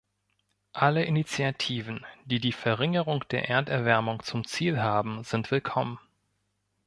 [0.73, 5.99] Alle Initiativen, die die Verringerung der Erderwärmung zum Ziel haben, sind willkommen.